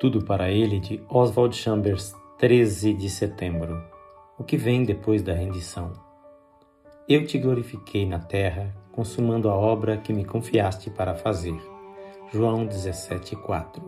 [0.00, 3.84] Tudo para ele de Oswald Chambers, 13 de setembro.
[4.38, 5.92] O que vem depois da rendição?
[7.06, 11.54] Eu te glorifiquei na terra, consumando a obra que me confiaste para fazer.
[12.32, 13.82] João 17:4.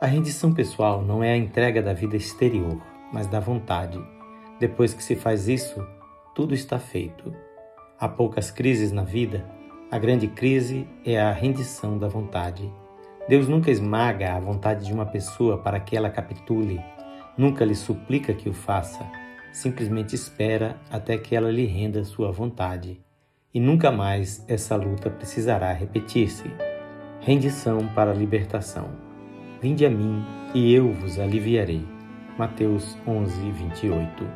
[0.00, 4.04] A rendição pessoal não é a entrega da vida exterior, mas da vontade.
[4.58, 5.80] Depois que se faz isso,
[6.34, 7.32] tudo está feito.
[8.00, 9.48] Há poucas crises na vida,
[9.92, 12.68] a grande crise é a rendição da vontade.
[13.26, 16.78] Deus nunca esmaga a vontade de uma pessoa para que ela capitule,
[17.38, 19.04] nunca lhe suplica que o faça,
[19.50, 23.00] simplesmente espera até que ela lhe renda sua vontade.
[23.52, 26.50] E nunca mais essa luta precisará repetir-se.
[27.20, 28.88] Rendição para a libertação.
[29.62, 31.86] Vinde a mim e eu vos aliviarei.
[32.36, 34.26] Mateus 11, 28.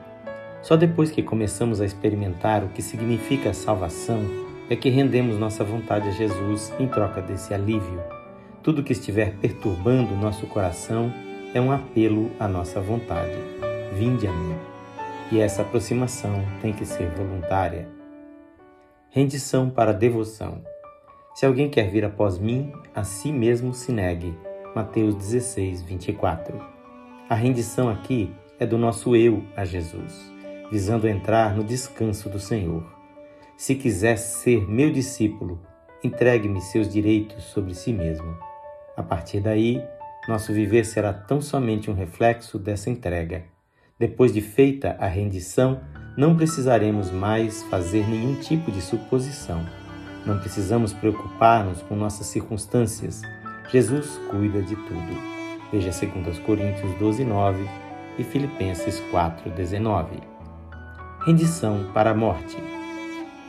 [0.62, 4.20] Só depois que começamos a experimentar o que significa salvação
[4.70, 8.17] é que rendemos nossa vontade a Jesus em troca desse alívio.
[8.68, 11.10] Tudo que estiver perturbando nosso coração
[11.54, 13.32] é um apelo à nossa vontade.
[13.95, 14.54] Vinde a mim.
[15.32, 17.88] E essa aproximação tem que ser voluntária.
[19.09, 20.60] Rendição para devoção.
[21.34, 24.37] Se alguém quer vir após mim, a si mesmo se negue.
[24.76, 26.62] Mateus 16, 24.
[27.26, 30.30] A rendição aqui é do nosso eu a Jesus,
[30.71, 32.84] visando entrar no descanso do Senhor.
[33.56, 35.59] Se quiser ser meu discípulo,
[36.04, 38.46] entregue-me seus direitos sobre si mesmo.
[38.99, 39.80] A partir daí,
[40.27, 43.45] nosso viver será tão somente um reflexo dessa entrega.
[43.96, 45.80] Depois de feita a rendição,
[46.16, 49.65] não precisaremos mais fazer nenhum tipo de suposição.
[50.27, 53.23] Não precisamos preocupar-nos com nossas circunstâncias.
[53.71, 55.38] Jesus cuida de tudo.
[55.71, 57.65] Veja 2 Coríntios 12, 9
[58.18, 60.18] e Filipenses 4, 19.
[61.24, 62.57] Rendição para a morte.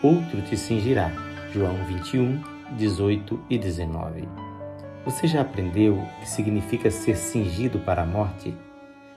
[0.04, 1.12] Outro te cingirá.
[1.52, 2.40] João 21,
[2.78, 4.49] 18 e 19.
[5.10, 8.56] Você já aprendeu o que significa ser cingido para a morte?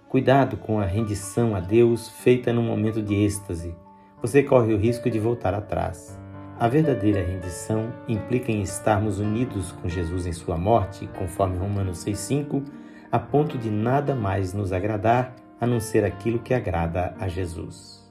[0.09, 3.77] Cuidado com a rendição a Deus feita num momento de êxtase.
[4.23, 6.19] Você corre o risco de voltar atrás.
[6.59, 12.65] A verdadeira rendição implica em estarmos unidos com Jesus em sua morte, conforme Romanos 6,5,
[13.13, 18.11] a ponto de nada mais nos agradar a não ser aquilo que agrada a Jesus.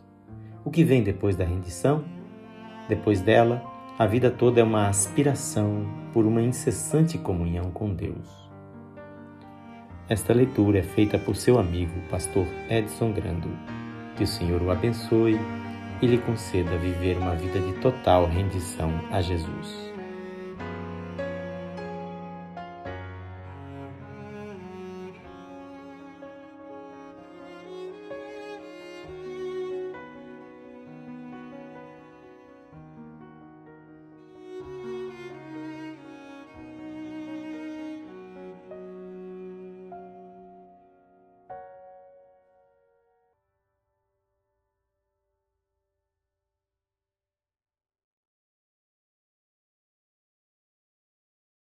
[0.64, 2.06] O que vem depois da rendição?
[2.88, 3.71] Depois dela,
[4.02, 8.50] a vida toda é uma aspiração por uma incessante comunhão com Deus.
[10.10, 13.48] Esta leitura é feita por seu amigo, pastor Edson Grando.
[14.16, 15.40] Que o Senhor o abençoe
[16.02, 19.91] e lhe conceda viver uma vida de total rendição a Jesus.